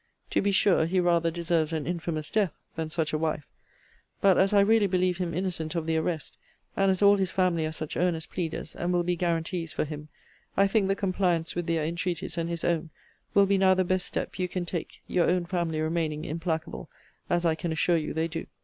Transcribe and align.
To 0.31 0.41
be 0.41 0.51
sure, 0.51 0.87
he 0.87 0.99
rather 0.99 1.29
deserves 1.29 1.71
an 1.73 1.85
infamous 1.85 2.31
death 2.31 2.53
than 2.75 2.89
such 2.89 3.13
a 3.13 3.19
wife. 3.19 3.47
But 4.19 4.35
as 4.35 4.51
I 4.51 4.61
really 4.61 4.87
believe 4.87 5.17
him 5.19 5.31
innocent 5.31 5.75
of 5.75 5.85
the 5.85 5.95
arrest, 5.97 6.39
and 6.75 6.89
as 6.89 7.03
all 7.03 7.17
his 7.17 7.29
family 7.29 7.67
are 7.67 7.71
such 7.71 7.95
earnest 7.95 8.31
pleaders, 8.31 8.75
and 8.75 8.91
will 8.91 9.03
be 9.03 9.15
guarantees, 9.15 9.71
for 9.73 9.85
him, 9.85 10.07
I 10.57 10.65
think 10.65 10.87
the 10.87 10.95
compliance 10.95 11.53
with 11.53 11.67
their 11.67 11.85
entreaties, 11.85 12.35
and 12.35 12.49
his 12.49 12.63
own, 12.63 12.89
will 13.35 13.45
be 13.45 13.59
now 13.59 13.75
the 13.75 13.83
best 13.85 14.07
step 14.07 14.39
you 14.39 14.47
can 14.47 14.65
take; 14.65 15.03
your 15.05 15.29
own 15.29 15.45
family 15.45 15.79
remaining 15.79 16.25
implacable, 16.25 16.89
as 17.29 17.45
I 17.45 17.53
can 17.53 17.71
assure 17.71 17.95
you 17.97 18.11
they 18.15 18.27
do. 18.27 18.47